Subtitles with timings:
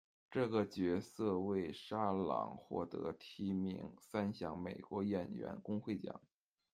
[0.31, 6.19] 这个角色为沙朗获得提名三项美国演员工会奖。